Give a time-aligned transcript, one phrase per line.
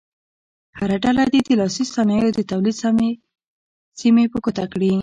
[0.79, 2.75] هره ډله دې د لاسي صنایعو د تولید
[3.99, 4.91] سیمې په ګوته کړي.